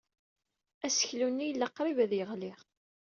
[0.85, 2.53] Aseklu-nni yella qrib ad yeɣli.